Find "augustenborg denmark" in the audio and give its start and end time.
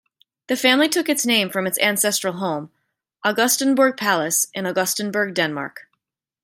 4.65-5.81